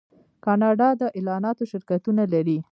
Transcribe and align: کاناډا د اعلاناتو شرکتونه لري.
کاناډا 0.45 0.89
د 1.01 1.03
اعلاناتو 1.17 1.63
شرکتونه 1.71 2.23
لري. 2.33 2.57